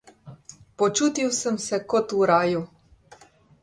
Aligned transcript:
Počutil 0.83 1.31
sem 1.41 1.61
se 1.69 1.81
kot 1.95 2.19
v 2.21 2.29
raju. 2.35 2.69